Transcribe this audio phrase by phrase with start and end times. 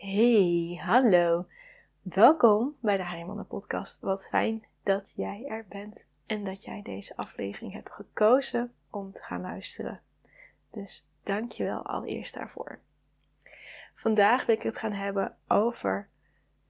[0.00, 1.46] Hey, hallo.
[2.02, 4.00] Welkom bij de Heijmannen podcast.
[4.00, 9.22] Wat fijn dat jij er bent en dat jij deze aflevering hebt gekozen om te
[9.22, 10.00] gaan luisteren.
[10.70, 12.78] Dus dankjewel allereerst daarvoor.
[13.94, 16.08] Vandaag wil ik het gaan hebben over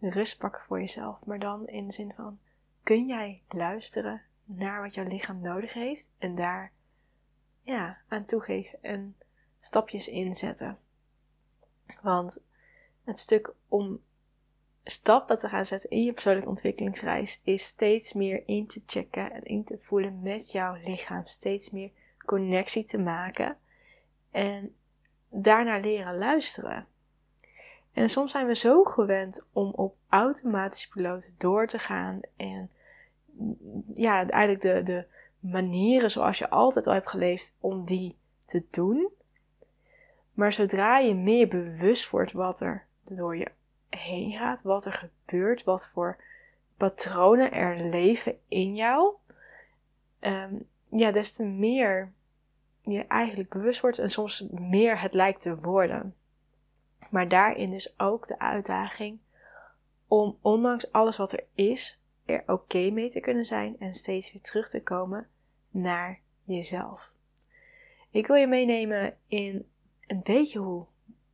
[0.00, 2.38] rust pakken voor jezelf, maar dan in de zin van
[2.82, 6.72] kun jij luisteren naar wat jouw lichaam nodig heeft en daar
[7.62, 9.16] ja, aan toegeven en
[9.60, 10.78] stapjes inzetten.
[12.02, 12.38] Want
[13.04, 14.00] het stuk om
[14.84, 19.42] stappen te gaan zetten in je persoonlijke ontwikkelingsreis is steeds meer in te checken en
[19.42, 21.27] in te voelen met jouw lichaam.
[21.27, 21.91] Steeds meer
[22.24, 23.56] connectie te maken
[24.30, 24.74] en
[25.28, 26.86] daarna leren luisteren.
[27.92, 32.70] En soms zijn we zo gewend om op automatisch piloot door te gaan en
[33.94, 35.05] ja, eigenlijk de, de
[35.38, 39.08] manieren zoals je altijd al hebt geleefd om die te doen.
[40.32, 42.86] Maar zodra je meer bewust wordt wat er
[43.16, 43.50] door je
[43.88, 46.22] heen gaat, wat er gebeurt, wat voor
[46.77, 49.14] patronen er leven in jou,
[50.20, 52.12] um, ja, des te meer
[52.83, 56.14] je eigenlijk bewust wordt en soms meer het lijkt te worden.
[57.11, 59.19] Maar daarin dus ook de uitdaging
[60.08, 64.42] om ondanks alles wat er is, er oké mee te kunnen zijn en steeds weer
[64.42, 65.28] terug te komen
[65.70, 67.12] naar jezelf.
[68.11, 69.69] Ik wil je meenemen in
[70.06, 70.86] een beetje hoe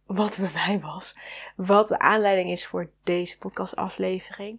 [0.06, 1.16] wat bij mij was.
[1.56, 4.58] Wat de aanleiding is voor deze podcastaflevering.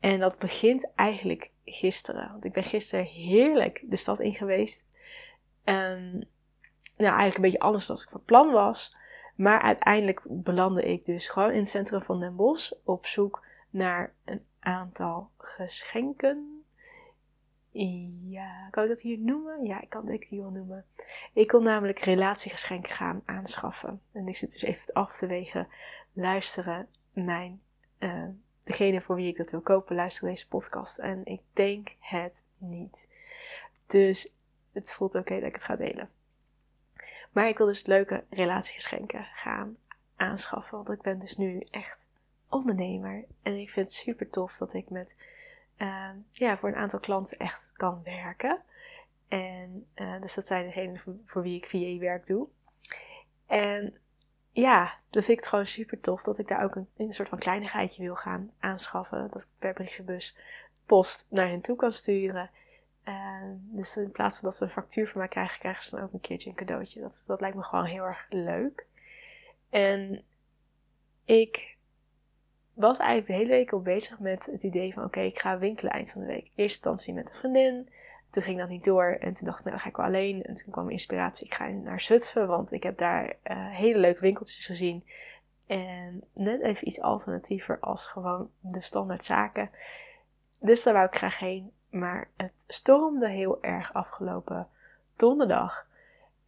[0.00, 2.30] En dat begint eigenlijk gisteren.
[2.30, 4.86] Want ik ben gisteren heerlijk de stad in geweest.
[5.64, 8.96] Nou, eigenlijk een beetje anders dan ik van plan was.
[9.34, 14.14] Maar uiteindelijk belandde ik dus gewoon in het centrum van Den Bosch op zoek naar
[14.24, 16.59] een aantal geschenken
[17.72, 19.64] ja, kan ik dat hier noemen?
[19.64, 20.84] Ja, ik kan het hier wel noemen.
[21.32, 24.02] Ik wil namelijk relatiegeschenken gaan aanschaffen.
[24.12, 25.68] En ik zit dus even af te wegen.
[26.12, 27.60] Luisteren mijn,
[27.98, 28.28] uh,
[28.64, 30.98] degene voor wie ik dat wil kopen, luisteren deze podcast.
[30.98, 33.06] En ik denk het niet.
[33.86, 34.34] Dus
[34.72, 36.08] het voelt oké dat ik het ga delen.
[37.32, 39.76] Maar ik wil dus leuke relatiegeschenken gaan
[40.16, 40.76] aanschaffen.
[40.76, 42.08] Want ik ben dus nu echt
[42.48, 43.24] ondernemer.
[43.42, 45.16] En ik vind het super tof dat ik met
[45.80, 48.62] Ehm, ja, voor een aantal klanten echt kan werken.
[49.28, 52.48] En uh, dus dat zijn degenen voor, voor wie ik VA-werk doe.
[53.46, 53.96] En
[54.50, 58.02] ja, dan vind ik gewoon super tof dat ik daar ook een, soort van kleinigheidje
[58.02, 59.30] wil gaan aanschaffen.
[59.30, 60.36] Dat ik per brievenbus
[60.86, 62.50] post naar hen toe kan sturen.
[63.04, 66.04] Uh, dus in plaats van dat ze een factuur van mij krijgen, krijgen ze dan
[66.04, 67.00] ook een keertje een cadeautje.
[67.00, 68.86] Dat, dat lijkt me gewoon heel erg leuk.
[69.70, 70.24] En
[71.24, 71.76] ik
[72.80, 75.92] was eigenlijk de hele week al bezig met het idee van oké, ik ga winkelen
[75.92, 76.44] eind van de week.
[76.44, 77.88] Eerst instantie met een vriendin.
[78.30, 80.42] Toen ging dat niet door en toen dacht ik, nou ga ik wel alleen.
[80.42, 83.32] En toen kwam inspiratie, ik ga naar Zutphen, want ik heb daar uh,
[83.70, 85.04] hele leuke winkeltjes gezien.
[85.66, 89.70] En net even iets alternatiever als gewoon de standaard zaken.
[90.58, 91.72] Dus daar wou ik graag heen.
[91.90, 94.68] Maar het stormde heel erg afgelopen
[95.16, 95.86] donderdag.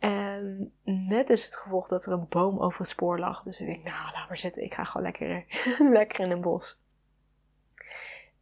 [0.02, 3.42] En net is het gevolg dat er een boom over het spoor lag.
[3.42, 4.62] Dus ik denk, nou, laat maar zitten.
[4.62, 5.44] Ik ga gewoon lekker,
[5.98, 6.80] lekker in een bos.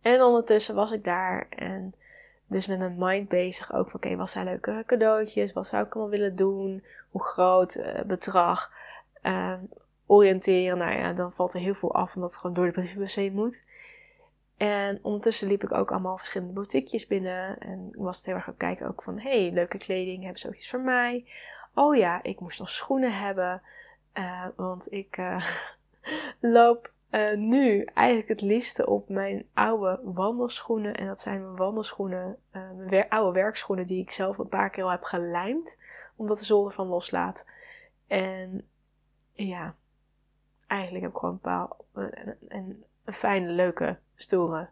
[0.00, 1.94] En ondertussen was ik daar en
[2.46, 5.52] dus met mijn mind bezig ook oké, wat zijn leuke cadeautjes?
[5.52, 6.84] Wat zou ik allemaal willen doen?
[7.10, 7.74] Hoe groot?
[7.74, 8.72] Uh, bedrag?
[9.22, 9.54] Uh,
[10.06, 10.78] oriënteren?
[10.78, 13.32] Nou ja, dan valt er heel veel af omdat het gewoon door de brievenbus heen
[13.32, 13.64] moet.
[14.60, 17.58] En ondertussen liep ik ook allemaal verschillende boutiquejes binnen.
[17.58, 20.54] En was het heel erg gaan kijken ook van, hey, leuke kleding, hebben ze ook
[20.54, 21.26] iets voor mij?
[21.74, 23.62] Oh ja, ik moest nog schoenen hebben.
[24.14, 25.44] Uh, want ik uh,
[26.56, 30.94] loop uh, nu eigenlijk het liefste op mijn oude wandelschoenen.
[30.94, 32.38] En dat zijn mijn wandelschoenen,
[32.76, 35.78] mijn oude werkschoenen die ik zelf een paar keer al heb gelijmd.
[36.16, 37.46] Omdat de zool ervan loslaat.
[38.06, 38.68] En
[39.32, 39.74] ja,
[40.66, 41.68] eigenlijk heb ik gewoon een paar,
[42.48, 44.68] een, een fijne, leuke, stoere,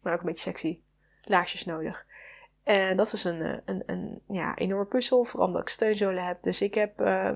[0.00, 0.80] maar ook een beetje sexy
[1.22, 2.06] laarsjes nodig.
[2.62, 6.42] En dat is een, eh, een, een ja, enorme puzzel, vooral omdat ik steunzolen heb.
[6.42, 7.30] Dus ik heb uh,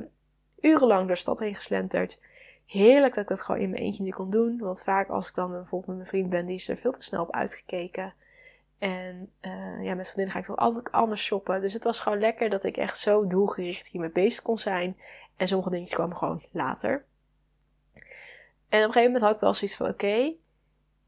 [0.61, 2.19] urenlang door de stad heen geslenterd.
[2.67, 4.59] Heerlijk dat ik dat gewoon in mijn eentje niet kon doen.
[4.59, 7.03] Want vaak als ik dan bijvoorbeeld met mijn vriend ben, die is er veel te
[7.03, 8.15] snel op uitgekeken.
[8.79, 11.61] En uh, ja, met vriendinnen ga ik toch anders shoppen.
[11.61, 14.97] Dus het was gewoon lekker dat ik echt zo doelgericht hiermee bezig kon zijn.
[15.37, 17.05] En sommige dingetjes kwamen gewoon later.
[18.69, 20.33] En op een gegeven moment had ik wel zoiets van: oké,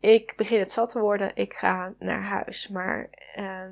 [0.05, 1.37] ik begin het zat te worden.
[1.37, 2.69] Ik ga naar huis.
[2.69, 3.67] Maar uh,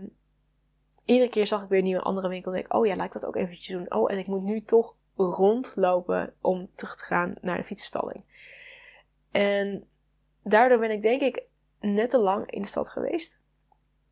[1.05, 2.53] iedere keer zag ik weer een nieuwe andere winkel.
[2.53, 3.95] En ik, oh ja, laat ik dat ook eventjes doen.
[3.95, 8.25] Oh, en ik moet nu toch rondlopen om terug te gaan naar de fietsstalling.
[9.31, 9.89] En
[10.43, 11.43] daardoor ben ik denk ik
[11.81, 13.41] net te lang in de stad geweest.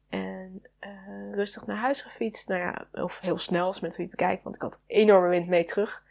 [0.08, 2.48] En uh, rustig naar huis gefietst.
[2.48, 4.42] Nou ja, of heel snel als met hoe je het bekijkt.
[4.42, 6.04] Want ik had enorme wind mee terug.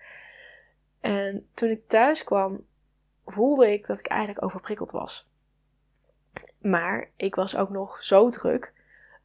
[1.00, 2.65] En toen ik thuis kwam,
[3.25, 5.29] voelde ik dat ik eigenlijk overprikkeld was.
[6.62, 8.74] Maar ik was ook nog zo druk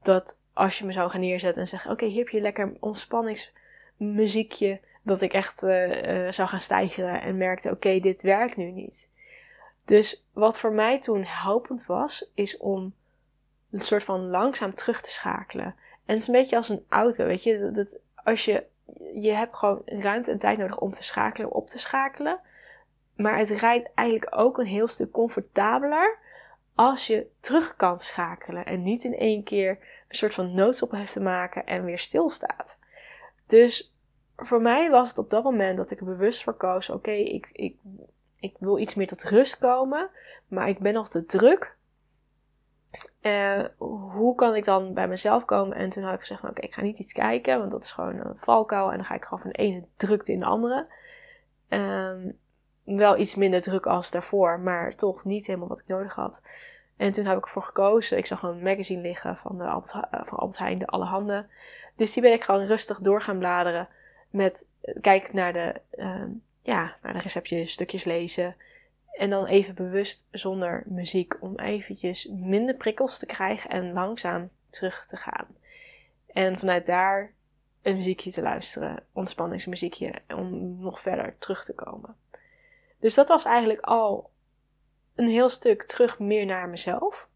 [0.02, 4.80] dat als je me zou gaan neerzetten en zeggen: Oké, hier heb je lekker ontspanningsmuziekje.
[5.02, 9.08] Dat ik echt uh, zou gaan stijgeren en merkte: Oké, dit werkt nu niet.
[9.84, 12.94] Dus wat voor mij toen helpend was, is om
[13.70, 15.74] een soort van langzaam terug te schakelen.
[16.06, 17.70] En het is een beetje als een auto, weet je.
[17.70, 18.64] Dat, als je,
[19.14, 22.40] je hebt gewoon ruimte en tijd nodig om te schakelen, op te schakelen.
[23.16, 26.18] Maar het rijdt eigenlijk ook een heel stuk comfortabeler
[26.74, 28.66] als je terug kan schakelen.
[28.66, 29.70] En niet in één keer
[30.08, 32.78] een soort van noodstop heeft te maken en weer stilstaat.
[33.46, 33.94] Dus
[34.36, 37.48] voor mij was het op dat moment dat ik er bewust voor koos: oké, ik,
[37.52, 37.76] ik,
[38.36, 40.10] ik wil iets meer tot rust komen,
[40.48, 41.76] maar ik ben nog te druk
[43.22, 45.76] uh, hoe kan ik dan bij mezelf komen?
[45.76, 48.16] En toen had ik gezegd: Oké, ik ga niet iets kijken, want dat is gewoon
[48.16, 48.90] een valkuil.
[48.90, 50.86] En dan ga ik gewoon van de ene drukte in de andere.
[51.68, 52.38] Um,
[52.84, 56.40] wel iets minder druk als daarvoor, maar toch niet helemaal wat ik nodig had.
[56.96, 58.18] En toen heb ik ervoor gekozen.
[58.18, 61.48] Ik zag een magazine liggen van, de Albert, uh, van Albert Heijn, de Alle Handen.
[61.96, 63.88] Dus die ben ik gewoon rustig door gaan bladeren.
[64.30, 64.68] Met
[65.00, 66.24] kijk naar de, uh,
[66.62, 68.56] ja, naar de receptjes, stukjes lezen.
[69.12, 75.06] En dan even bewust zonder muziek om eventjes minder prikkels te krijgen en langzaam terug
[75.06, 75.46] te gaan.
[76.26, 77.32] En vanuit daar
[77.82, 82.16] een muziekje te luisteren, ontspanningsmuziekje, om nog verder terug te komen.
[83.04, 84.30] Dus dat was eigenlijk al
[85.14, 87.28] een heel stuk terug meer naar mezelf.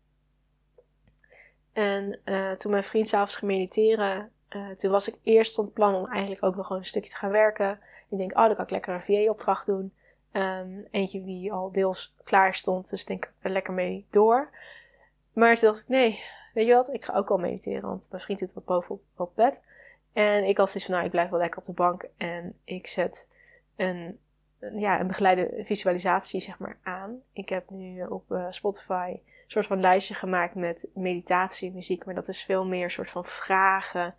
[1.72, 5.94] En uh, toen mijn vriend s'avonds ging mediteren, uh, toen was ik eerst van plan
[5.94, 7.80] om eigenlijk ook nog gewoon een stukje te gaan werken.
[8.08, 9.94] Ik denk, oh, dan kan ik lekker een VA-opdracht doen.
[10.32, 14.50] Um, eentje die al deels klaar stond, dus denk ik er lekker mee door.
[15.32, 16.24] Maar toen dacht ik, nee,
[16.54, 19.32] weet je wat, ik ga ook wel mediteren, want mijn vriend doet wat boven op,
[19.34, 19.62] bed.
[20.12, 22.86] En ik had zoiets van, nou, ik blijf wel lekker op de bank en ik
[22.86, 23.28] zet
[23.76, 24.18] een,
[24.76, 27.20] ja, een begeleide visualisatie, zeg maar, aan.
[27.32, 32.28] Ik heb nu op uh, Spotify een soort van lijstje gemaakt met meditatiemuziek, maar dat
[32.28, 34.14] is veel meer een soort van vragen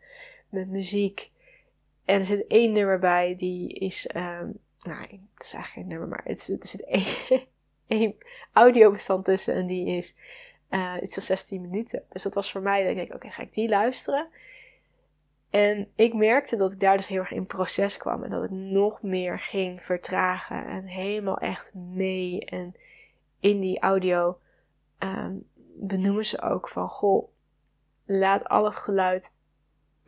[0.50, 1.32] met muziek.
[2.06, 4.10] En er zit één nummer bij, die is...
[4.16, 7.16] Um, nou, het is eigenlijk geen nummer, maar het, er zit één,
[7.88, 8.16] één
[8.54, 10.16] audiobestand tussen en die is
[10.70, 12.04] uh, iets van 16 minuten.
[12.10, 14.28] Dus dat was voor mij, dat ik denk, oké, ga ik die luisteren?
[15.50, 18.50] En ik merkte dat ik daar dus heel erg in proces kwam en dat ik
[18.52, 22.46] nog meer ging vertragen en helemaal echt mee.
[22.46, 22.76] En
[23.40, 24.40] in die audio
[25.00, 27.28] um, benoemen ze ook van, goh,
[28.06, 29.34] laat al het geluid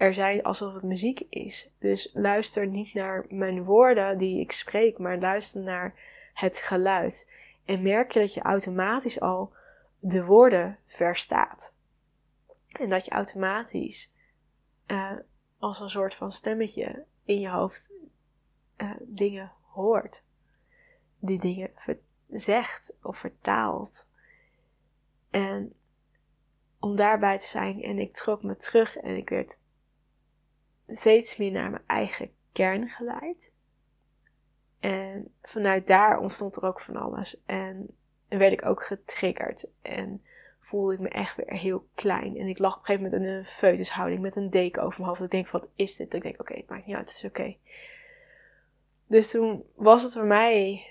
[0.01, 1.69] er zijn alsof het muziek is.
[1.79, 5.93] Dus luister niet naar mijn woorden die ik spreek, maar luister naar
[6.33, 7.29] het geluid.
[7.65, 9.53] En merk je dat je automatisch al
[9.99, 11.73] de woorden verstaat.
[12.79, 14.11] En dat je automatisch
[14.87, 15.11] uh,
[15.61, 17.93] als een soort van stemmetje in je hoofd
[18.77, 20.23] uh, dingen hoort.
[21.19, 21.71] Die dingen
[22.29, 24.07] zegt of vertaalt.
[25.29, 25.73] En
[26.79, 29.59] om daarbij te zijn en ik trok me terug en ik werd
[30.87, 33.53] steeds meer naar mijn eigen kern geleid.
[34.79, 37.41] En vanuit daar ontstond er ook van alles.
[37.45, 37.97] En
[38.27, 39.67] werd ik ook getriggerd.
[39.81, 40.23] En
[40.61, 42.37] voelde ik me echt weer heel klein.
[42.37, 45.09] En ik lag op een gegeven moment in een foetushouding met een deken over mijn
[45.09, 45.21] hoofd.
[45.21, 46.13] Ik denk, wat is dit?
[46.13, 47.55] Ik denk, oké, het maakt niet uit, het is oké.
[49.07, 50.85] Dus toen was het voor mij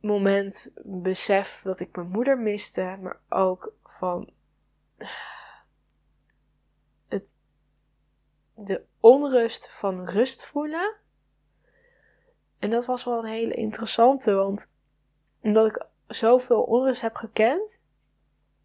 [0.00, 2.98] moment besef dat ik mijn moeder miste.
[3.00, 4.30] Maar ook van
[7.08, 7.34] het
[8.54, 10.94] de onrust van rust voelen.
[12.58, 14.70] En dat was wel een hele interessante, want
[15.40, 17.82] omdat ik zoveel onrust heb gekend,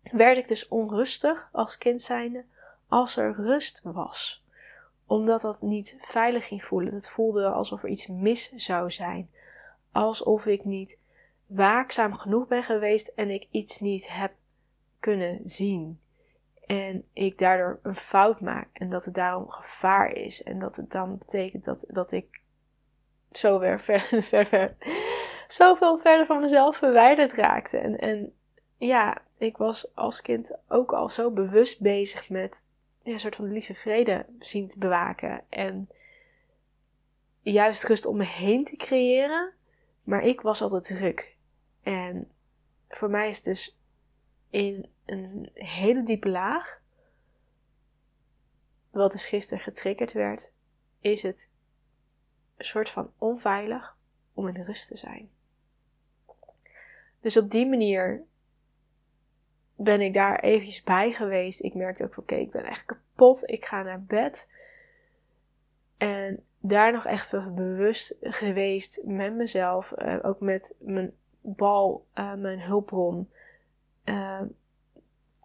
[0.01, 2.43] werd ik dus onrustig als kind zijnde
[2.87, 4.43] als er rust was.
[5.05, 6.93] Omdat dat niet veilig ging voelen.
[6.93, 9.29] Het voelde alsof er iets mis zou zijn.
[9.91, 10.97] Alsof ik niet
[11.47, 14.33] waakzaam genoeg ben geweest en ik iets niet heb
[14.99, 15.99] kunnen zien.
[16.65, 18.67] En ik daardoor een fout maak.
[18.73, 20.43] En dat het daarom gevaar is.
[20.43, 22.41] En dat het dan betekent dat, dat ik
[23.31, 24.75] zo weer ver, ver, ver,
[25.47, 27.77] zoveel verder van mezelf verwijderd raakte.
[27.77, 28.33] En, en
[28.79, 32.63] ja, ik was als kind ook al zo bewust bezig met
[33.03, 35.43] een soort van lieve vrede zien te bewaken.
[35.49, 35.89] En
[37.41, 39.53] juist rust om me heen te creëren.
[40.03, 41.35] Maar ik was altijd druk.
[41.83, 42.31] En
[42.89, 43.77] voor mij is dus
[44.49, 46.81] in een hele diepe laag,
[48.89, 50.51] wat dus gisteren getriggerd werd,
[50.99, 51.49] is het
[52.57, 53.97] een soort van onveilig
[54.33, 55.29] om in rust te zijn.
[57.19, 58.23] Dus op die manier
[59.81, 61.63] ben ik daar eventjes bij geweest.
[61.63, 63.49] Ik merkte ook, oké, ik ben echt kapot.
[63.49, 64.47] Ik ga naar bed.
[65.97, 69.93] En daar nog echt veel bewust geweest met mezelf.
[69.97, 73.29] Uh, ook met mijn bal, uh, mijn hulpbron,
[74.05, 74.41] uh,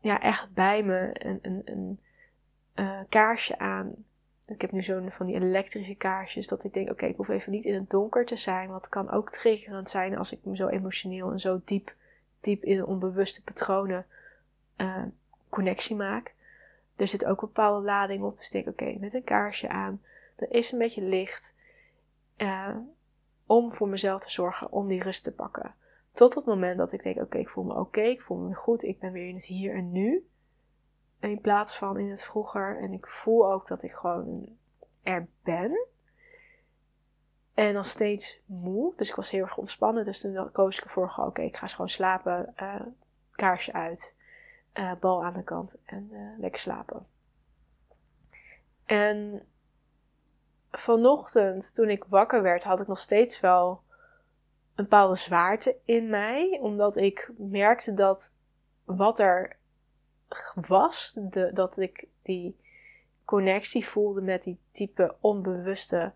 [0.00, 1.98] ja, echt bij me een, een, een
[3.08, 3.94] kaarsje aan.
[4.46, 7.52] Ik heb nu zo'n van die elektrische kaarsjes dat ik denk, oké, ik hoef even
[7.52, 8.68] niet in het donker te zijn.
[8.68, 11.94] Wat kan ook triggerend zijn als ik me zo emotioneel en zo diep,
[12.40, 14.06] diep in onbewuste patronen
[15.48, 16.34] connectie maak.
[16.96, 18.38] Er zit ook een bepaalde lading op.
[18.38, 20.02] Dus denk, oké, met een kaarsje aan.
[20.36, 21.54] Er is een beetje licht.
[22.36, 22.76] Uh,
[23.46, 25.74] om voor mezelf te zorgen om die rust te pakken.
[26.12, 28.82] Tot het moment dat ik denk: oké, ik voel me oké, ik voel me goed,
[28.82, 30.28] ik ben weer in het hier en nu.
[31.20, 32.78] In plaats van in het vroeger.
[32.80, 34.56] En ik voel ook dat ik gewoon
[35.02, 35.86] er ben.
[37.54, 38.92] En nog steeds moe.
[38.96, 40.04] Dus ik was heel erg ontspannen.
[40.04, 42.54] Dus toen koos ik ervoor: oké, ik ga eens gewoon slapen.
[42.62, 42.80] Uh,
[43.30, 44.16] kaarsje uit.
[44.74, 45.78] Uh, bal aan de kant.
[45.84, 47.06] En uh, lekker slapen.
[48.84, 49.46] En
[50.70, 53.82] vanochtend, toen ik wakker werd, had ik nog steeds wel
[54.74, 56.58] een bepaalde zwaarte in mij.
[56.62, 58.34] Omdat ik merkte dat
[58.84, 59.56] wat er
[60.54, 62.60] was, de, dat ik die
[63.24, 66.12] connectie voelde met die type onbewuste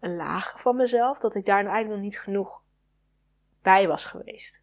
[0.00, 2.62] lagen van mezelf, dat ik daar nou eigenlijk nog niet genoeg
[3.62, 4.62] bij was geweest.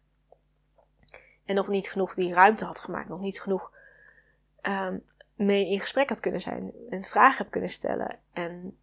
[1.44, 3.72] En nog niet genoeg die ruimte had gemaakt, nog niet genoeg
[4.62, 8.18] um, mee in gesprek had kunnen zijn en vragen heb kunnen stellen.
[8.32, 8.78] En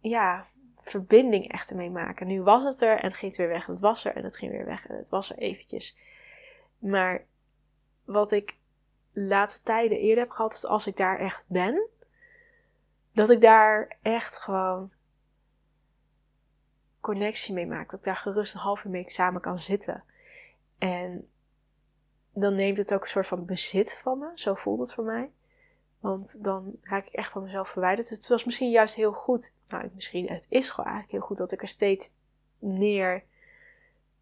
[0.00, 2.26] ja, verbinding echt ermee maken.
[2.26, 3.66] Nu was het er en ging het weer weg.
[3.66, 4.86] En het was er en het ging weer weg.
[4.86, 5.96] En het was er eventjes.
[6.78, 7.24] Maar
[8.04, 8.56] wat ik
[9.12, 11.88] laatste tijden eerder heb gehad, is als ik daar echt ben,
[13.12, 14.92] dat ik daar echt gewoon
[17.00, 17.90] connectie mee maak.
[17.90, 20.04] Dat ik daar gerust een half uur mee samen kan zitten.
[20.78, 21.28] En
[22.40, 24.30] dan neemt het ook een soort van bezit van me.
[24.34, 25.30] Zo voelt het voor mij.
[26.00, 28.08] Want dan raak ik echt van mezelf verwijderd.
[28.08, 29.52] Het was misschien juist heel goed.
[29.68, 32.10] Nou, misschien, het is gewoon eigenlijk heel goed dat ik er steeds
[32.58, 33.22] meer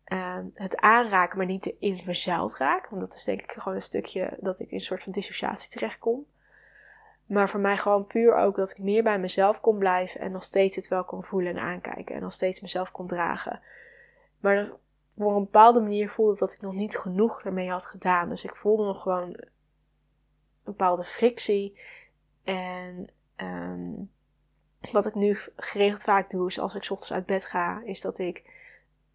[0.06, 2.88] uh, het aanraken, maar niet in verzeild raak.
[2.88, 5.70] Want dat is denk ik gewoon een stukje dat ik in een soort van dissociatie
[5.70, 6.26] terechtkom.
[7.26, 10.42] Maar voor mij gewoon puur ook dat ik meer bij mezelf kon blijven en nog
[10.42, 12.14] steeds het wel kon voelen en aankijken.
[12.14, 13.60] En nog steeds mezelf kon dragen.
[14.40, 14.70] Maar
[15.16, 18.28] voor een bepaalde manier voelde dat ik nog niet genoeg ermee had gedaan.
[18.28, 19.36] Dus ik voelde nog gewoon
[20.64, 21.78] bepaalde frictie.
[22.44, 24.10] En um,
[24.92, 28.18] wat ik nu geregeld vaak doe, is als ik ochtends uit bed ga, is dat
[28.18, 28.42] ik,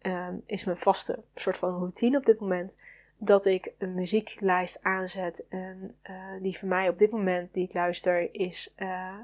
[0.02, 2.76] um, is mijn vaste soort van routine op dit moment,
[3.16, 5.44] dat ik een muzieklijst aanzet.
[5.48, 9.14] En uh, die voor mij op dit moment, die ik luister, is uh,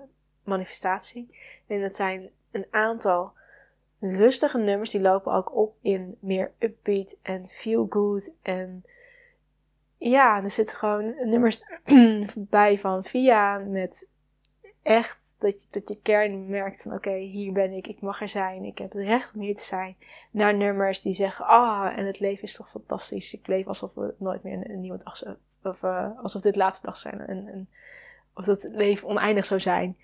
[0.44, 1.38] manifestatie.
[1.66, 3.32] En dat zijn een aantal
[4.00, 8.84] rustige nummers, die lopen ook op in meer upbeat en feel good en
[9.98, 11.62] ja, er zitten gewoon nummers
[12.36, 14.08] bij van via met
[14.86, 18.28] echt dat je, dat je kern merkt van oké, hier ben ik, ik mag er
[18.28, 19.96] zijn, ik heb het recht om hier te zijn.
[20.30, 23.34] Naar nummers die zeggen, ah, en het leven is toch fantastisch.
[23.34, 26.86] Ik leef alsof we nooit meer een, nieuwe dag zijn, of uh, alsof dit laatste
[26.86, 27.20] dag zijn.
[27.20, 27.68] En, en,
[28.34, 29.96] of dat het leven oneindig zou zijn.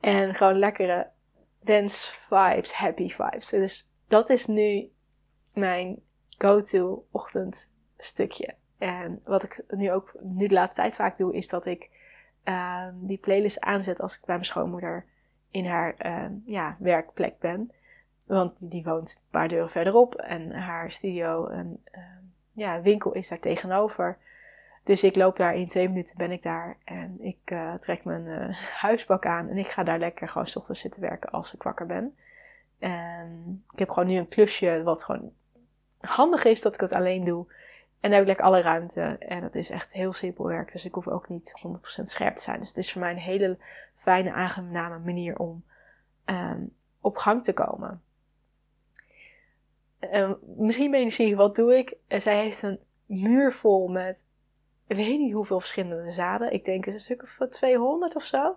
[0.00, 1.06] En gewoon lekkere
[1.64, 3.48] dance vibes, happy vibes.
[3.48, 4.90] Dus dat is nu
[5.52, 6.00] mijn
[6.38, 8.54] go-to ochtendstukje.
[8.78, 11.90] En wat ik nu ook nu de laatste tijd vaak doe, is dat ik
[12.44, 15.06] uh, die playlist aanzet als ik bij mijn schoonmoeder
[15.50, 17.72] in haar uh, ja, werkplek ben.
[18.26, 22.02] Want die, woont een paar deuren verderop en haar studio en uh,
[22.52, 24.18] ja, winkel is daar tegenover.
[24.84, 28.26] Dus ik loop daar in twee minuten ben ik daar en ik uh, trek mijn
[28.26, 31.62] uh, huisbak aan en ik ga daar lekker gewoon s ochtends zitten werken als ik
[31.62, 32.16] wakker ben.
[32.78, 35.32] En ik heb gewoon nu een klusje wat gewoon
[36.00, 37.46] handig is dat ik het alleen doe.
[38.00, 39.00] En dan heb ik lekker alle ruimte.
[39.18, 40.72] En dat is echt heel simpel werk.
[40.72, 41.52] Dus ik hoef ook niet
[42.00, 42.58] 100% scherp te zijn.
[42.58, 43.58] Dus het is voor mij een hele
[43.96, 45.64] fijne, aangename manier om
[46.24, 48.02] um, op gang te komen.
[50.12, 51.96] Um, misschien ben je nieuwsgierig, wat doe ik?
[52.08, 54.24] zij heeft een muur vol met,
[54.86, 56.52] ik weet niet hoeveel verschillende zaden.
[56.52, 58.56] Ik denk een stuk of 200 of zo.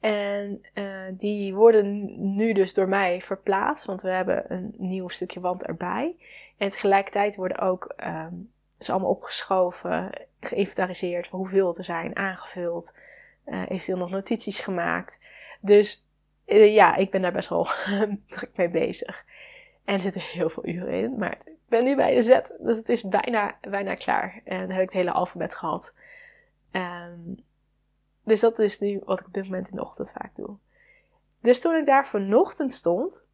[0.00, 5.40] En uh, die worden nu dus door mij verplaatst, want we hebben een nieuw stukje
[5.40, 6.16] wand erbij.
[6.56, 8.52] En tegelijkertijd worden ook um,
[8.88, 12.94] allemaal opgeschoven, geïnventariseerd hoeveel er zijn, aangevuld,
[13.46, 15.20] uh, eventueel nog notities gemaakt.
[15.60, 16.04] Dus
[16.46, 17.68] ja, ik ben daar best wel
[18.28, 19.24] druk mee bezig.
[19.84, 21.38] En er zitten heel veel uren in, maar
[21.70, 24.40] ben nu bij de Z, dus het is bijna, bijna klaar.
[24.44, 25.94] En dan heb ik het hele alfabet gehad.
[26.72, 27.44] Um,
[28.24, 30.56] dus dat is nu wat ik op dit moment in de ochtend vaak doe.
[31.40, 33.24] Dus toen ik daar vanochtend stond,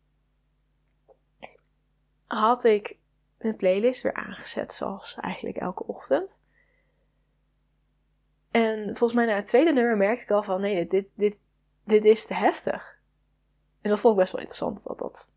[2.26, 2.98] had ik
[3.38, 6.40] een playlist weer aangezet, zoals eigenlijk elke ochtend.
[8.50, 11.40] En volgens mij na het tweede nummer merkte ik al van nee, dit, dit,
[11.84, 12.98] dit is te heftig.
[13.80, 15.30] En dat vond ik best wel interessant dat dat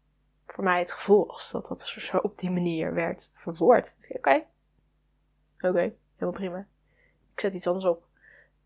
[0.60, 3.96] voor mij het gevoel was dat dat zo op die manier werd verwoord.
[4.10, 4.44] Oké,
[5.60, 6.68] oké, helemaal prima.
[7.34, 8.04] Ik zet iets anders op.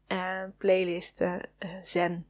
[0.08, 1.36] En playlist uh,
[1.82, 2.28] Zen.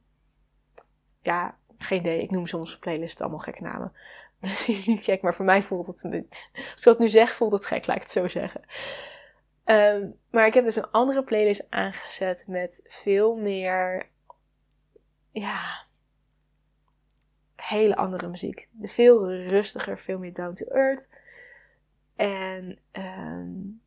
[1.22, 2.22] Ja, geen idee.
[2.22, 3.92] Ik noem soms playlists allemaal gekke namen.
[4.40, 6.04] Misschien niet gek, maar voor mij voelt het...
[6.04, 8.62] Als ik dat nu zeg, voelt het gek, laat ik het zo zeggen.
[9.64, 14.08] Ehm, maar ik heb dus een andere playlist aangezet met veel meer...
[15.30, 15.83] Ja,
[17.68, 18.68] hele andere muziek.
[18.82, 21.08] Veel rustiger, veel meer down to earth.
[22.16, 23.82] En um,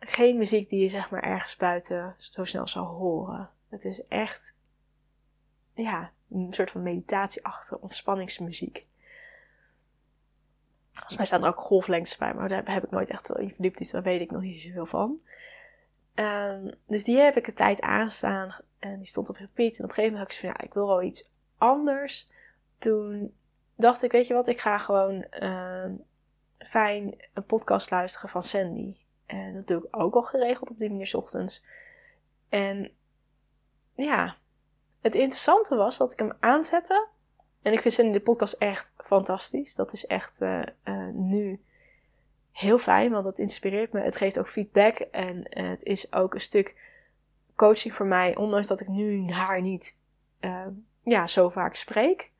[0.00, 3.50] geen muziek die je zeg maar ergens buiten zo snel zal horen.
[3.68, 4.56] Het is echt,
[5.74, 8.86] ja, een soort van meditatieachtige ontspanningsmuziek.
[10.92, 13.78] Volgens mij staan er ook golflengtes bij, maar daar heb ik nooit echt in verdiept,
[13.78, 15.20] dus daar weet ik nog niet zoveel van.
[16.14, 19.76] Um, dus die heb ik een tijd aanstaan en die stond op repeat.
[19.76, 22.30] En op een gegeven moment had ik van, ja, ik wil wel iets anders
[22.80, 23.34] toen
[23.76, 25.84] dacht ik, weet je wat, ik ga gewoon uh,
[26.58, 28.96] fijn een podcast luisteren van Sandy.
[29.26, 31.64] En dat doe ik ook al geregeld op die manier ochtends.
[32.48, 32.90] En
[33.94, 34.36] ja,
[35.00, 37.08] het interessante was dat ik hem aanzette.
[37.62, 39.74] En ik vind Sandy de podcast echt fantastisch.
[39.74, 41.60] Dat is echt uh, uh, nu
[42.52, 44.00] heel fijn, want dat inspireert me.
[44.00, 46.74] Het geeft ook feedback en het is ook een stuk
[47.56, 49.96] coaching voor mij, ondanks dat ik nu haar niet
[50.40, 50.66] uh,
[51.02, 52.30] ja, zo vaak spreek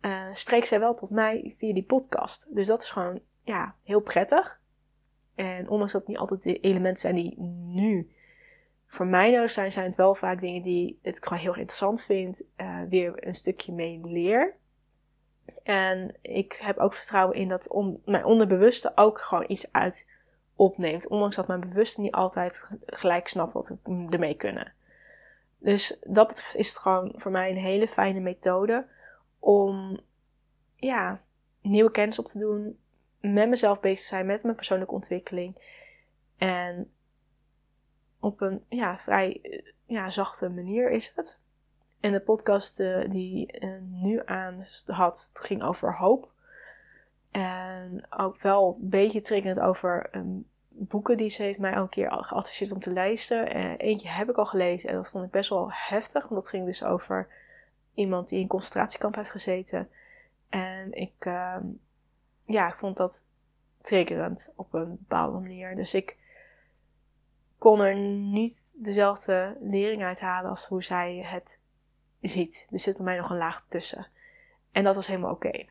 [0.00, 2.46] uh, spreekt zij wel tot mij via die podcast.
[2.54, 4.60] Dus dat is gewoon ja, heel prettig.
[5.34, 8.10] En ondanks dat het niet altijd de elementen zijn die nu
[8.86, 12.42] voor mij nodig zijn, zijn het wel vaak dingen die ik gewoon heel interessant vind.
[12.56, 14.54] Uh, weer een stukje mee leer.
[15.62, 20.08] En ik heb ook vertrouwen in dat mijn onderbewuste ook gewoon iets uit
[20.54, 21.08] opneemt.
[21.08, 24.72] Ondanks dat mijn bewuste niet altijd gelijk snapt wat we ermee kunnen.
[25.58, 28.86] Dus dat betreft is het gewoon voor mij een hele fijne methode
[29.40, 30.00] om
[30.76, 31.22] ja,
[31.60, 32.78] nieuwe kennis op te doen,
[33.20, 35.78] met mezelf bezig te zijn, met mijn persoonlijke ontwikkeling.
[36.36, 36.90] En
[38.20, 39.40] op een ja, vrij
[39.86, 41.38] ja, zachte manier is het.
[42.00, 46.30] En de podcast uh, die uh, nu aan had, het ging over hoop.
[47.30, 51.88] En ook wel een beetje triggerend over um, boeken die ze heeft mij al een
[51.88, 53.56] keer geadviseerd om te lezen.
[53.56, 56.22] Uh, eentje heb ik al gelezen en dat vond ik best wel heftig.
[56.22, 57.28] Want dat ging dus over
[57.94, 59.90] iemand die in een concentratiekamp heeft gezeten.
[60.48, 61.56] En ik, uh,
[62.44, 63.24] ja, ik vond dat
[63.80, 65.76] triggerend op een bepaalde manier.
[65.76, 66.16] Dus ik
[67.58, 71.60] kon er niet dezelfde lering uithalen als hoe zij het
[72.20, 72.68] ziet.
[72.70, 74.06] Er zit bij mij nog een laag tussen.
[74.72, 75.66] En dat was helemaal oké.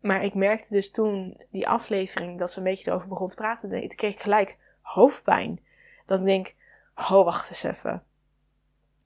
[0.00, 3.82] Maar ik merkte dus toen die aflevering dat ze een beetje erover begon te praten,
[3.82, 5.60] ik kreeg ik gelijk hoofdpijn.
[6.04, 6.54] Dat ik denk,
[6.94, 8.04] oh wacht eens even.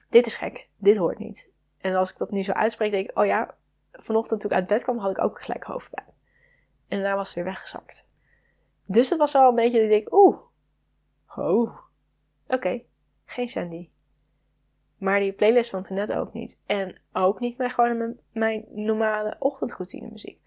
[0.09, 1.49] Dit is gek, dit hoort niet.
[1.81, 3.55] En als ik dat nu zo uitspreek, denk ik, oh ja,
[3.93, 6.07] vanochtend toen ik uit bed kwam, had ik ook gelijk hoofdpijn.
[6.89, 8.09] En daarna was het weer weggezakt.
[8.85, 10.39] Dus het was wel een beetje dat ik denk, oeh,
[11.37, 11.79] oh,
[12.49, 12.83] oké,
[13.25, 13.89] geen Sandy.
[14.97, 16.59] Maar die playlist van net ook niet.
[16.67, 20.41] En ook niet mijn, gewoon mijn, normale ochtendroutine muziek.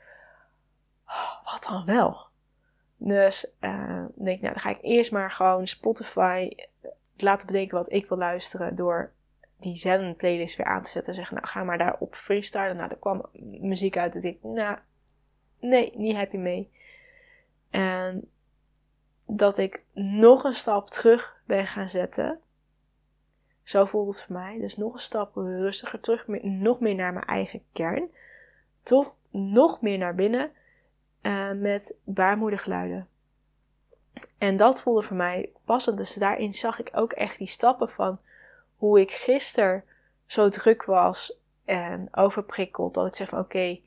[1.44, 2.18] Wat dan wel?
[2.98, 6.50] Dus uh, denk ik, nou dan ga ik eerst maar gewoon Spotify
[7.18, 9.12] laten bedenken wat ik wil luisteren door
[9.64, 11.10] die Zen playlist weer aan te zetten.
[11.10, 12.76] En zeggen, nou ga maar daarop freestylen.
[12.76, 14.16] Nou, er kwam muziek uit.
[14.16, 14.78] En ik, nou,
[15.60, 16.72] nee, niet happy mee.
[17.70, 18.30] En
[19.26, 22.40] dat ik nog een stap terug ben gaan zetten.
[23.64, 24.58] Zo voelt het voor mij.
[24.60, 26.28] Dus nog een stap rustiger terug.
[26.42, 28.10] Nog meer naar mijn eigen kern.
[28.84, 30.52] Toch nog meer naar binnen.
[31.22, 33.08] Uh, met baarmoedergeluiden.
[34.38, 35.98] En dat voelde voor mij passend.
[35.98, 38.20] Dus daarin zag ik ook echt die stappen van
[38.84, 39.84] hoe ik gisteren
[40.26, 43.80] zo druk was en overprikkeld dat ik zeg van oké,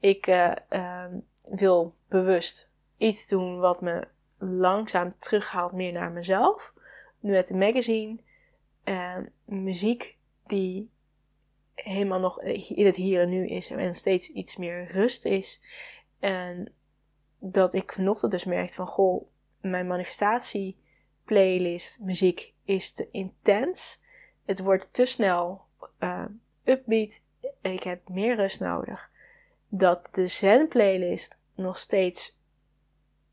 [0.00, 1.04] ik uh, uh,
[1.44, 6.72] wil bewust iets doen wat me langzaam terughaalt meer naar mezelf.
[7.20, 8.18] Nu met een magazine,
[8.84, 10.90] en muziek die
[11.74, 15.60] helemaal nog in het hier en nu is en steeds iets meer rust is.
[16.20, 16.72] En
[17.38, 19.26] dat ik vanochtend dus merkte van goh,
[19.60, 20.76] mijn manifestatie
[21.24, 24.00] playlist muziek is te intens
[24.44, 25.64] het wordt te snel
[25.98, 26.24] uh,
[26.64, 27.20] upbeat.
[27.60, 29.10] Ik heb meer rust nodig.
[29.68, 32.36] Dat de Zen playlist nog steeds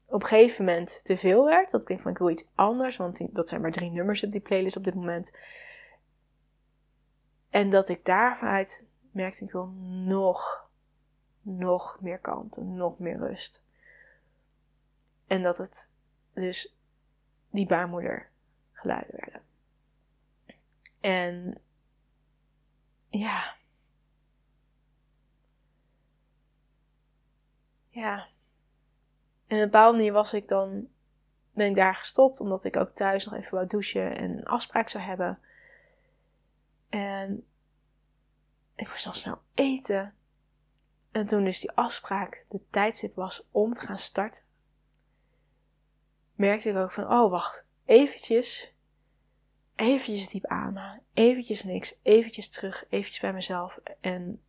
[0.06, 1.72] op een gegeven moment te veel werd.
[1.72, 4.41] Dat ik van ik wil iets anders, want dat zijn maar drie nummers op die
[4.41, 5.32] playlist op dit moment.
[7.50, 9.67] En dat ik daaruit merkte ik wil
[10.06, 10.69] nog,
[11.41, 13.63] nog meer kalmte, nog meer rust.
[15.28, 15.89] En dat het
[16.34, 16.78] dus
[17.50, 18.30] die baarmoeder
[18.72, 19.41] geluiden werden.
[20.99, 21.62] En
[23.09, 23.55] ja.
[27.89, 28.27] ja.
[29.47, 30.88] En op een bepaalde manier was ik dan,
[31.53, 34.89] ben ik daar gestopt, omdat ik ook thuis nog even wou douchen en een afspraak
[34.89, 35.39] zou hebben.
[36.89, 37.47] En
[38.75, 40.13] ik moest nog snel eten.
[41.12, 44.43] En toen dus die afspraak de tijdstip was om te gaan starten,
[46.35, 48.73] merkte ik ook van, oh wacht, eventjes,
[49.79, 53.79] eventjes diep ademen, eventjes niks, eventjes terug, eventjes bij mezelf.
[53.99, 54.41] En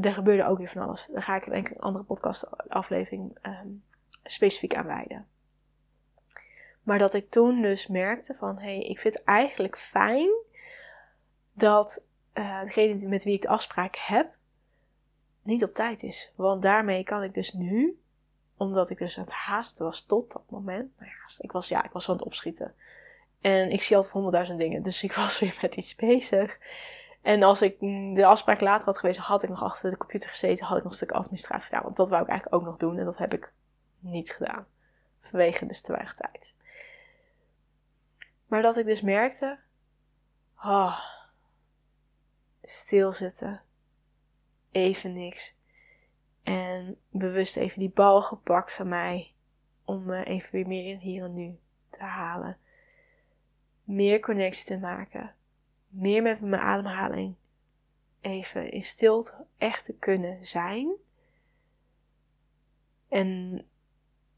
[0.00, 1.08] er gebeurde ook weer van alles.
[1.12, 3.84] Daar ga ik denk ik een andere podcast aflevering um,
[4.22, 5.26] specifiek aan wijden.
[6.82, 10.30] Maar dat ik toen dus merkte van, hé, hey, ik vind het eigenlijk fijn
[11.52, 12.04] dat
[12.34, 14.36] uh, degene met wie ik de afspraak heb,
[15.42, 16.32] niet op tijd is.
[16.34, 18.00] Want daarmee kan ik dus nu,
[18.56, 20.98] omdat ik dus aan het haasten was tot dat moment.
[20.98, 22.74] Nou ja, ik was, ja, ik was aan het opschieten.
[23.44, 24.82] En ik zie altijd honderdduizend dingen.
[24.82, 26.58] Dus ik was weer met iets bezig.
[27.22, 27.80] En als ik
[28.14, 30.92] de afspraak later had geweest, had ik nog achter de computer gezeten, had ik nog
[30.92, 31.82] een stuk administratie gedaan.
[31.82, 33.52] Want dat wou ik eigenlijk ook nog doen en dat heb ik
[33.98, 34.66] niet gedaan.
[35.20, 36.54] Vanwege dus te weinig tijd.
[38.46, 39.58] Maar dat ik dus merkte,
[40.56, 41.00] oh,
[42.62, 43.62] stilzitten,
[44.70, 45.54] even niks.
[46.42, 49.32] En bewust even die bal gepakt van mij
[49.84, 51.58] om me even weer meer in het hier en nu
[51.90, 52.58] te halen.
[53.84, 55.34] Meer connectie te maken.
[55.88, 57.34] Meer met mijn ademhaling.
[58.20, 60.92] Even in stilte echt te kunnen zijn.
[63.08, 63.58] En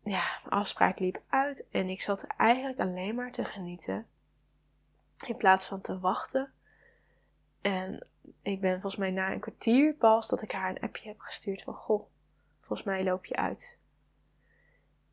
[0.02, 4.06] ja, mijn afspraak liep uit en ik zat eigenlijk alleen maar te genieten.
[5.26, 6.52] In plaats van te wachten.
[7.60, 8.06] En
[8.42, 11.62] ik ben volgens mij na een kwartier pas dat ik haar een appje heb gestuurd
[11.62, 12.06] van goh,
[12.60, 13.78] volgens mij loop je uit.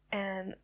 [0.10, 0.58] En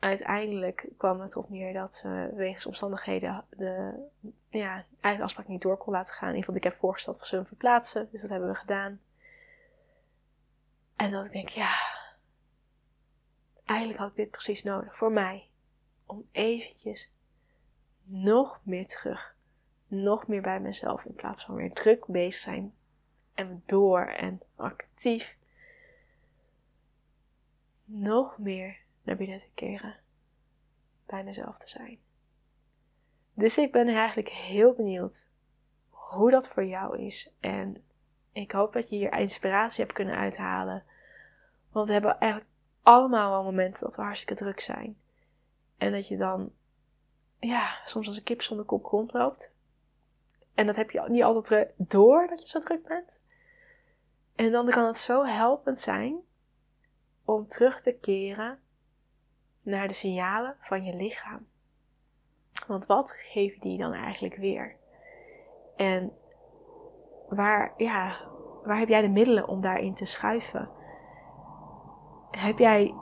[0.00, 4.06] uiteindelijk kwam het op neer dat ze wegens omstandigheden de
[4.48, 6.28] ja, eigen afspraak niet door kon laten gaan.
[6.28, 9.00] In ieder geval, ik heb voorgesteld voor ze hem verplaatsen, dus dat hebben we gedaan.
[10.96, 11.72] En dat ik denk, ja,
[13.64, 15.48] eigenlijk had ik dit precies nodig voor mij.
[16.06, 17.10] Om eventjes
[18.04, 19.38] nog meer terug
[19.90, 22.74] nog meer bij mezelf in plaats van weer druk bezig zijn
[23.34, 25.36] en door en actief
[27.84, 29.96] nog meer naar binnen te keren,
[31.06, 31.98] bij mezelf te zijn.
[33.34, 35.28] Dus ik ben eigenlijk heel benieuwd
[35.88, 37.84] hoe dat voor jou is en
[38.32, 40.84] ik hoop dat je hier inspiratie hebt kunnen uithalen.
[41.72, 42.50] Want we hebben eigenlijk
[42.82, 44.98] allemaal wel momenten dat we hartstikke druk zijn.
[45.78, 46.52] En dat je dan,
[47.38, 49.52] ja, soms als een kip zonder kop rondloopt.
[50.54, 53.20] En dat heb je niet altijd door dat je zo druk bent.
[54.34, 56.18] En dan kan het zo helpend zijn
[57.24, 58.58] om terug te keren
[59.62, 61.46] naar de signalen van je lichaam.
[62.66, 64.76] Want wat geven die dan eigenlijk weer?
[65.76, 66.12] En
[67.28, 68.16] waar, ja,
[68.64, 70.68] waar heb jij de middelen om daarin te schuiven?
[72.30, 72.94] Heb jij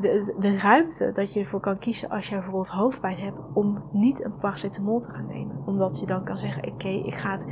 [0.00, 4.24] de, de ruimte dat je ervoor kan kiezen als je bijvoorbeeld hoofdpijn hebt om niet
[4.24, 5.62] een paracetamol te gaan nemen.
[5.66, 7.46] Omdat je dan kan zeggen, oké, ik ga het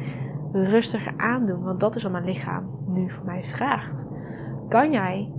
[0.52, 4.04] rustiger aandoen, want dat is wat mijn lichaam nu voor mij vraagt.
[4.68, 5.32] Kan jij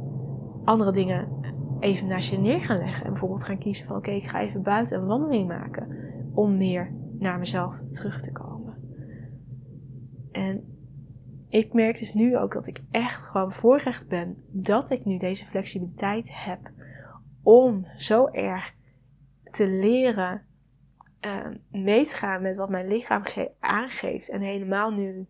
[0.63, 1.42] andere dingen
[1.83, 4.61] even naast je neer gaan leggen en bijvoorbeeld gaan kiezen van, oké, ik ga even
[4.61, 5.97] buiten een wandeling maken
[6.33, 8.75] om meer naar mezelf terug te komen.
[10.31, 10.77] En
[11.49, 15.45] ik merk dus nu ook dat ik echt gewoon bevoorrecht ben dat ik nu deze
[15.45, 16.59] flexibiliteit heb
[17.41, 18.75] om zo erg
[19.51, 20.41] te leren
[21.21, 23.21] uh, mee te gaan met wat mijn lichaam
[23.59, 24.29] aangeeft.
[24.29, 25.27] En helemaal nu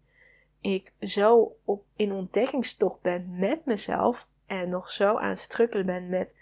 [0.62, 4.28] ik zo op, in ontdekkingstocht ben met mezelf
[4.62, 6.38] en nog zo aan het strukkelen ben met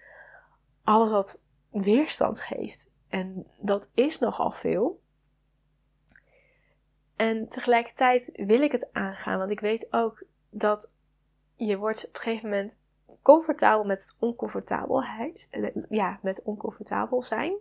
[0.84, 2.92] alles wat weerstand geeft.
[3.10, 5.02] En dat is nogal veel.
[7.16, 10.90] En tegelijkertijd wil ik het aangaan, want ik weet ook dat
[11.56, 12.80] je wordt op een gegeven moment
[13.22, 15.50] comfortabel met oncomfortabelheid.
[15.90, 17.54] Ja, met oncomfortabel zijn.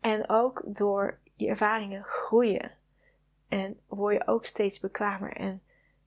[0.00, 2.72] En ook door je ervaringen groeien.
[3.48, 5.62] En word je ook steeds bekwamer en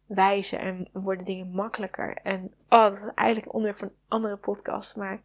[0.07, 2.17] wijzer en worden dingen makkelijker.
[2.17, 5.21] En oh, dat is eigenlijk een onderwerp van een andere podcast, maar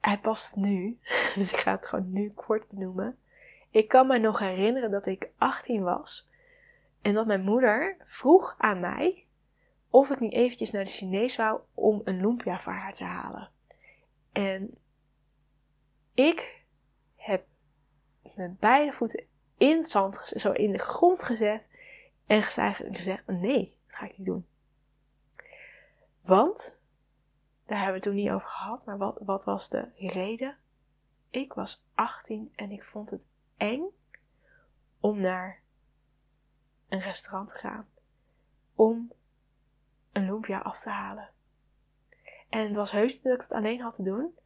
[0.00, 0.98] hij past nu.
[1.34, 3.18] Dus ik ga het gewoon nu kort benoemen.
[3.70, 6.28] Ik kan me nog herinneren dat ik 18 was
[7.02, 9.26] en dat mijn moeder vroeg aan mij
[9.90, 13.50] of ik niet eventjes naar de Chinees wou om een lumpia voor haar te halen.
[14.32, 14.78] En
[16.14, 16.64] ik
[17.16, 17.46] heb
[18.34, 19.24] mijn beide voeten
[19.58, 21.68] in het zand, zo in de grond gezet
[22.26, 24.46] en gezegd: nee, dat ga ik niet doen.
[26.20, 26.74] Want,
[27.66, 30.56] daar hebben we het toen niet over gehad, maar wat, wat was de reden?
[31.30, 33.84] Ik was 18 en ik vond het eng
[35.00, 35.60] om naar
[36.88, 37.88] een restaurant te gaan.
[38.74, 39.12] Om
[40.12, 41.30] een lumpia af te halen.
[42.48, 44.38] En het was heus niet dat ik het alleen had te doen.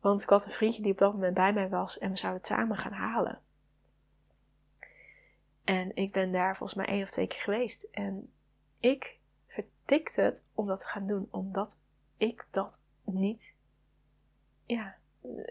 [0.00, 2.42] Want ik had een vriendje die op dat moment bij mij was en we zouden
[2.42, 3.40] het samen gaan halen.
[5.70, 7.82] En ik ben daar volgens mij één of twee keer geweest.
[7.82, 8.32] En
[8.78, 11.78] ik vertikte het om dat te gaan doen, omdat
[12.16, 13.54] ik dat niet,
[14.66, 14.94] ja,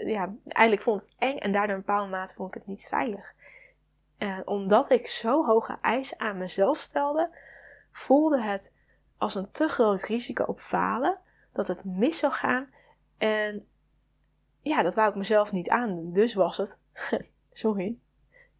[0.05, 3.34] ja, eigenlijk vond het eng en daardoor een bepaalde mate vond ik het niet veilig.
[4.17, 7.36] En omdat ik zo hoge eisen aan mezelf stelde,
[7.91, 8.73] voelde het
[9.17, 11.17] als een te groot risico op falen,
[11.51, 12.69] dat het mis zou gaan.
[13.17, 13.67] En
[14.62, 16.13] ja, dat wou ik mezelf niet aandoen.
[16.13, 16.79] Dus was het,
[17.51, 17.97] sorry,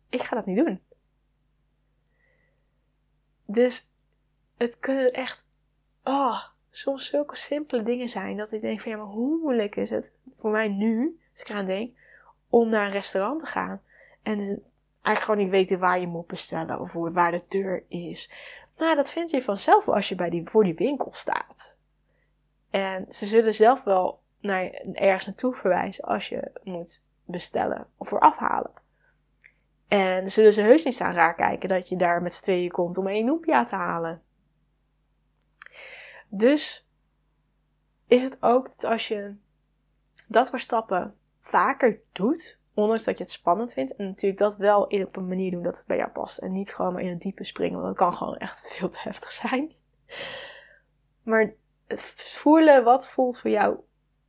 [0.10, 0.88] ik ga dat niet doen.
[3.52, 3.90] Dus
[4.58, 5.44] het kunnen echt,
[6.04, 9.90] oh, soms zulke simpele dingen zijn dat ik denk van ja, maar hoe moeilijk is
[9.90, 11.98] het voor mij nu, als ik eraan denk,
[12.50, 13.82] om naar een restaurant te gaan
[14.24, 18.32] en eigenlijk gewoon niet weten waar je moet bestellen of waar de deur is.
[18.78, 21.74] Nou, dat vind je vanzelf als je bij die, voor die winkel staat.
[22.70, 28.20] En ze zullen zelf wel naar ergens naartoe verwijzen als je moet bestellen of voor
[28.20, 28.72] afhalen.
[29.90, 32.98] En zullen ze heus niet staan raar kijken dat je daar met z'n tweeën komt
[32.98, 34.22] om één noepia te halen.
[36.28, 36.88] Dus
[38.08, 39.36] is het ook dat als je
[40.28, 44.84] dat voor stappen vaker doet, ondanks dat je het spannend vindt, en natuurlijk dat wel
[44.84, 47.18] op een manier doen dat het bij jou past en niet gewoon maar in een
[47.18, 49.72] diepe springen, want dat kan gewoon echt veel te heftig zijn.
[51.24, 51.54] Maar
[52.16, 53.80] voelen wat voelt voor jou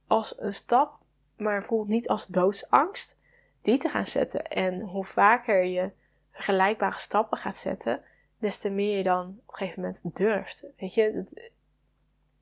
[0.06, 0.98] als een stap,
[1.36, 3.18] maar voelt niet als doodsangst,
[3.62, 4.44] die te gaan zetten.
[4.46, 5.90] En hoe vaker je
[6.32, 8.02] vergelijkbare stappen gaat zetten,
[8.38, 10.66] des te meer je dan op een gegeven moment durft.
[10.76, 11.24] Weet je,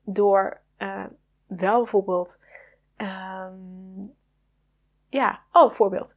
[0.03, 1.05] door uh,
[1.45, 2.39] wel bijvoorbeeld.
[2.97, 4.13] Um,
[5.09, 6.15] ja, oh, voorbeeld.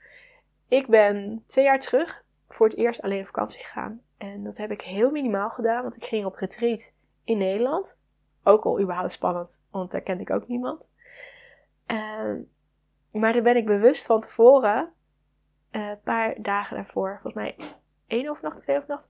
[0.69, 4.03] Ik ben twee jaar terug voor het eerst alleen op vakantie gegaan.
[4.17, 6.93] En dat heb ik heel minimaal gedaan, want ik ging op retreat
[7.25, 7.99] in Nederland.
[8.43, 10.91] Ook al überhaupt spannend, want daar kende ik ook niemand.
[11.87, 12.35] Uh,
[13.13, 14.93] maar daar ben ik bewust van tevoren,
[15.71, 17.57] uh, een paar dagen daarvoor, volgens mij
[18.07, 19.09] één overnacht, twee overnacht.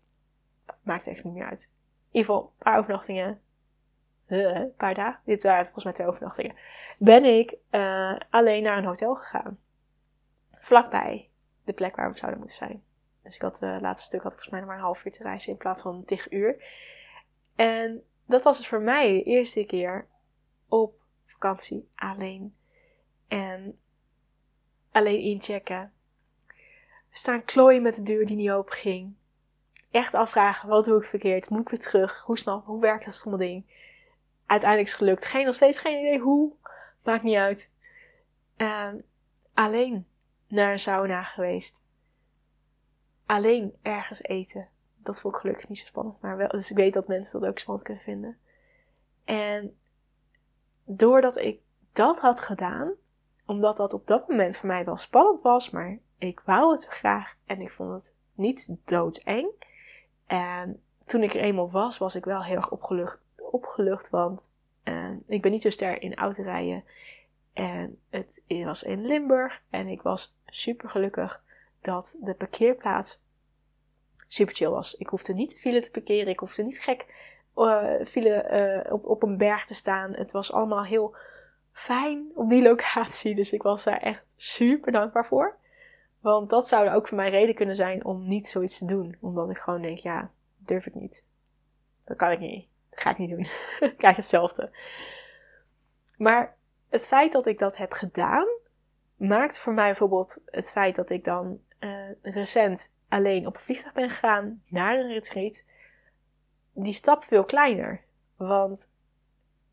[0.83, 1.71] Maakt echt niet meer uit.
[2.11, 3.41] In ieder geval, een paar overnachtingen
[4.27, 6.57] een paar dagen, dit waren volgens mij twee overnachtingen,
[6.99, 9.59] ben ik uh, alleen naar een hotel gegaan.
[10.51, 11.31] Vlakbij
[11.65, 12.83] de plek waar we zouden moeten zijn.
[13.23, 15.13] Dus ik had het laatste stuk had ik volgens mij nog maar een half uur
[15.13, 16.65] te reizen in plaats van tig uur.
[17.55, 20.07] En dat was dus voor mij de eerste keer
[20.69, 20.95] op
[21.27, 22.57] vakantie alleen.
[23.29, 23.81] En
[24.93, 25.93] alleen inchecken.
[27.11, 29.15] Staan klooien met de deur die niet open ging.
[29.91, 31.51] Echt afvragen, wat doe ik verkeerd?
[31.51, 32.23] Moet ik weer terug?
[32.27, 32.63] Hoe snel?
[32.67, 33.65] Hoe werkt dat stomme ding?
[34.53, 35.25] uiteindelijk is gelukt.
[35.25, 36.53] Geen, nog steeds geen idee hoe.
[37.05, 37.71] Maakt niet uit.
[38.57, 38.93] Uh,
[39.55, 40.07] alleen
[40.47, 41.83] naar een sauna geweest.
[43.27, 44.69] Alleen ergens eten.
[44.97, 46.21] Dat vond ik gelukkig niet zo spannend.
[46.21, 48.39] Maar wel, dus ik weet dat mensen dat ook spannend kunnen vinden.
[49.25, 49.77] En
[50.85, 51.61] doordat ik
[51.93, 52.93] dat had gedaan,
[53.47, 56.89] omdat dat op dat moment voor mij wel spannend was, maar ik wou het zo
[56.91, 59.49] graag en ik vond het niet doodeng.
[60.27, 63.21] En toen ik er eenmaal was, was ik wel heel erg opgelucht
[63.53, 64.51] opgelucht, want
[64.85, 66.85] uh, ik ben niet zo ster in autorijden.
[67.53, 71.43] En het was in Limburg en ik was super gelukkig
[71.81, 73.21] dat de parkeerplaats
[74.29, 74.95] super chill was.
[74.95, 77.07] Ik hoefde niet de file te parkeren, ik hoefde niet gek
[77.57, 80.15] uh, file uh, op, op een berg te staan.
[80.15, 81.17] Het was allemaal heel
[81.73, 85.57] fijn op die locatie, dus ik was daar echt super dankbaar voor.
[86.21, 89.17] Want dat zou ook voor mij reden kunnen zijn om niet zoiets te doen.
[89.21, 91.25] Omdat ik gewoon denk, ja, durf ik niet.
[92.05, 92.69] Dat kan ik niet.
[92.91, 93.47] Dat ga ik niet doen.
[93.89, 94.71] ik krijg hetzelfde.
[96.17, 96.57] Maar
[96.89, 98.47] het feit dat ik dat heb gedaan,
[99.17, 103.95] maakt voor mij bijvoorbeeld het feit dat ik dan uh, recent alleen op een vliegtuig
[103.95, 105.65] ben gegaan naar een retreat,
[106.73, 108.01] die stap veel kleiner.
[108.37, 108.93] Want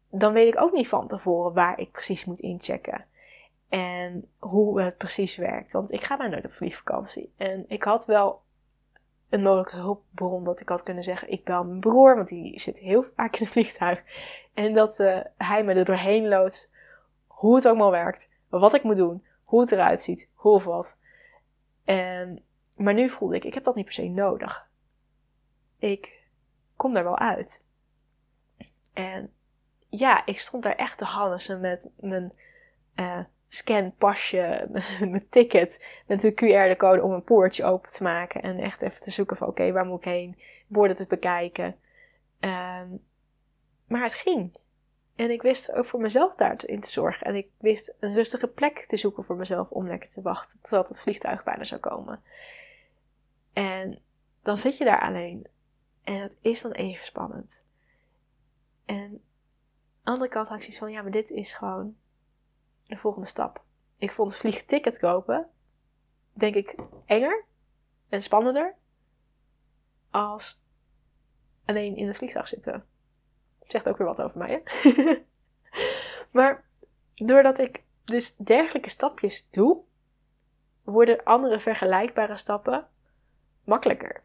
[0.10, 3.06] dan weet ik ook niet van tevoren waar ik precies moet inchecken.
[3.70, 5.72] En hoe het precies werkt.
[5.72, 7.34] Want ik ga maar nooit op vliegvakantie.
[7.38, 8.42] En ik had wel
[9.30, 12.80] een mogelijke hulpbron dat ik had kunnen zeggen: ik bel mijn broer, want die zit
[12.80, 14.04] heel vaak in het vliegtuig.
[14.54, 16.72] En dat uh, hij me er doorheen loodt,
[17.28, 20.64] hoe het ook maar werkt, wat ik moet doen, hoe het eruit ziet, hoe of
[20.64, 20.98] wat.
[21.84, 22.44] En,
[22.78, 24.68] maar nu voelde ik: ik heb dat niet per se nodig.
[25.78, 26.28] Ik
[26.76, 27.64] kom daar wel uit.
[28.94, 29.34] En
[29.90, 32.34] ja, ik stond daar echt te handen met mijn
[32.96, 38.42] uh, scanpasje, mijn ticket met een QR-code om een poortje open te maken.
[38.42, 40.40] En echt even te zoeken van oké, waar moet ik heen?
[40.68, 41.76] Borden te bekijken.
[42.40, 43.04] Um,
[43.88, 44.58] maar het ging.
[45.16, 47.28] En ik wist ook voor mezelf daarin te zorgen.
[47.28, 50.90] En ik wist een rustige plek te zoeken voor mezelf om lekker te wachten totdat
[50.90, 52.22] het vliegtuig bijna zou komen.
[53.54, 54.00] En
[54.44, 55.48] dan zit je daar alleen.
[56.04, 57.64] En het is dan even spannend.
[58.86, 59.22] En
[60.10, 61.98] andere kant had ik zoiets van, ja, maar dit is gewoon
[62.84, 63.64] de volgende stap.
[63.98, 65.50] Ik vond het vliegticket kopen,
[66.34, 67.46] denk ik, enger
[68.10, 68.76] en spannender
[70.10, 70.62] als
[71.66, 72.86] alleen in het vliegtuig zitten.
[73.62, 75.24] Zegt ook weer wat over mij, hè?
[76.40, 76.66] maar
[77.16, 79.84] doordat ik dus dergelijke stapjes doe,
[80.84, 82.88] worden andere vergelijkbare stappen
[83.64, 84.24] makkelijker.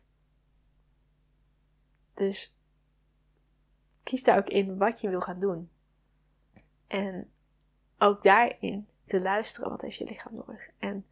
[2.15, 2.57] Dus
[4.03, 5.71] kies daar ook in wat je wil gaan doen.
[6.87, 7.33] En
[7.99, 10.69] ook daarin te luisteren wat heeft je lichaam nodig.
[10.79, 11.07] En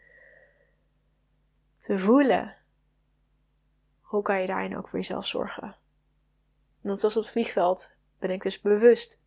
[1.78, 2.56] te voelen
[4.00, 5.76] hoe kan je daarin ook voor jezelf zorgen.
[6.80, 9.22] Want zoals op het vliegveld ben ik dus bewust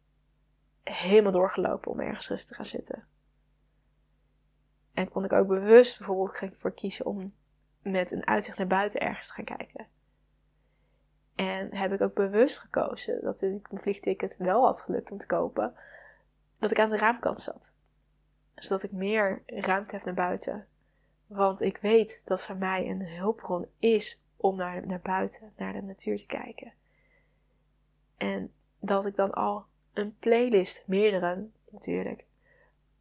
[0.84, 3.08] helemaal doorgelopen om ergens rustig te gaan zitten.
[4.94, 7.34] En kon ik ook bewust bijvoorbeeld voor kiezen om
[7.82, 9.88] met een uitzicht naar buiten ergens te gaan kijken.
[11.36, 15.26] En heb ik ook bewust gekozen dat ik mijn vliegticket wel had gelukt om te
[15.26, 15.74] kopen,
[16.68, 17.74] dat ik aan de raamkant zat.
[18.56, 20.68] Zodat ik meer ruimte heb naar buiten.
[21.28, 25.82] Want ik weet dat voor mij een hulpbron is om naar, naar buiten, naar de
[25.82, 26.74] natuur te kijken.
[28.18, 32.26] En dat ik dan al een playlist, meerdere natuurlijk,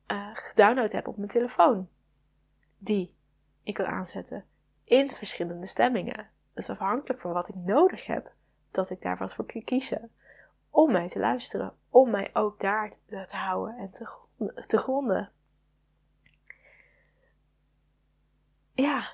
[0.07, 1.89] uh, gedownload heb op mijn telefoon.
[2.79, 3.15] Die
[3.63, 4.45] ik kan aanzetten
[4.85, 6.29] in verschillende stemmingen.
[6.53, 8.33] Dus afhankelijk van wat ik nodig heb,
[8.71, 10.11] dat ik daar wat voor kan kiezen.
[10.75, 15.33] Om mij te luisteren, om mij ook daar te houden en te, te gronden.
[18.73, 19.11] Ja,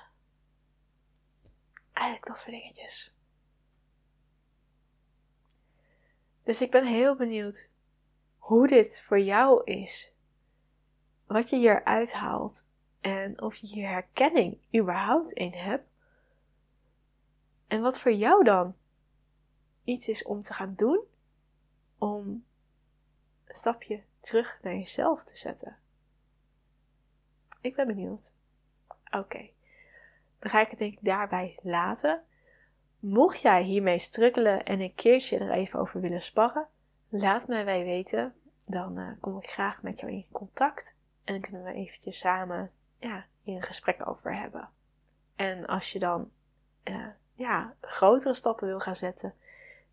[1.91, 3.15] eigenlijk dat soort dingetjes.
[6.43, 7.69] Dus ik ben heel benieuwd
[8.37, 10.13] hoe dit voor jou is.
[11.25, 12.67] Wat je hier uithaalt
[13.01, 15.89] en of je hier herkenning überhaupt in hebt.
[17.67, 18.75] En wat voor jou dan
[19.83, 21.09] iets is om te gaan doen
[22.01, 22.45] om
[23.45, 25.77] een stapje terug naar jezelf te zetten.
[27.61, 28.31] Ik ben benieuwd.
[29.11, 29.49] Oké,
[30.39, 32.23] dan ga ik het denk ik daarbij laten.
[32.99, 36.67] Mocht jij hiermee strukkelen en een keertje er even over willen sparren,
[37.09, 38.35] laat mij wij weten.
[38.65, 42.71] Dan uh, kom ik graag met jou in contact en dan kunnen we eventjes samen
[42.99, 44.69] ja, hier een gesprek over hebben.
[45.35, 46.31] En als je dan
[46.83, 49.33] uh, ja, grotere stappen wil gaan zetten,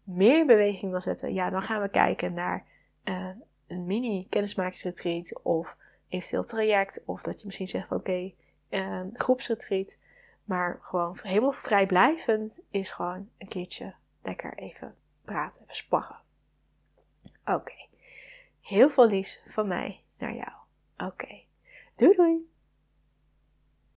[0.08, 2.64] meer beweging wil zetten, ja, dan gaan we kijken naar
[3.04, 3.28] uh,
[3.66, 5.76] een mini kennismakingsretreat of
[6.08, 7.02] eventueel traject.
[7.04, 8.34] Of dat je misschien zegt, oké, okay,
[8.70, 9.98] uh, groepsretreat.
[10.44, 14.94] Maar gewoon helemaal vrijblijvend is gewoon een keertje lekker even
[15.24, 16.20] praten, even sparren.
[17.44, 17.86] Oké.
[18.60, 20.52] Heel veel liefs van mij naar jou.
[20.96, 21.40] Oké.
[21.96, 22.48] Doei doei!